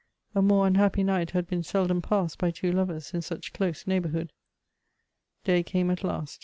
[0.33, 4.33] A more unhappy night had been seldom passed by two lovers in such close neighborhood!
[4.89, 6.39] * Day came at last.